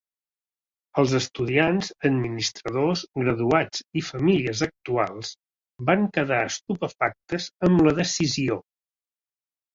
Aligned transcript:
Els 1.01 1.11
estudiants, 1.17 1.89
administradors, 2.09 3.03
graduats 3.25 3.83
i 4.01 4.03
famílies 4.07 4.65
actuals 4.67 5.31
van 5.91 6.09
quedar 6.17 6.41
estupefactes 6.55 7.49
amb 7.71 7.87
la 7.91 7.97
decisió. 8.03 8.59